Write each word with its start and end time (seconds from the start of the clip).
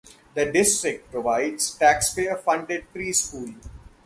The 0.33 0.51
District 0.51 1.11
provides 1.11 1.75
taxpayer 1.77 2.35
funded 2.35 2.85
preschool. 2.91 3.55